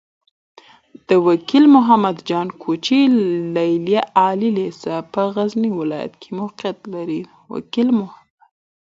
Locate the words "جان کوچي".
2.29-2.99